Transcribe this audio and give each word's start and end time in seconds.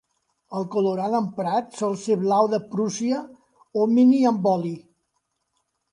El 0.59 0.63
colorant 0.75 1.17
emprat 1.17 1.77
sol 1.81 1.93
ser 2.05 2.17
Blau 2.23 2.49
de 2.55 2.61
Prússia 2.71 3.19
o 3.83 3.87
Mini 3.95 4.19
amb 4.31 4.49
oli. 4.57 4.77